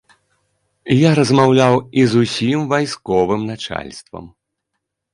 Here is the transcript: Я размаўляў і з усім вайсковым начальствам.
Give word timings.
Я 0.95 1.11
размаўляў 1.19 1.77
і 2.01 2.07
з 2.15 2.25
усім 2.25 2.59
вайсковым 2.75 3.41
начальствам. 3.55 4.25